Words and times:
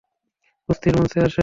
কুস্তির 0.69 0.93
মঞ্চে 0.97 1.19
আস। 1.25 1.35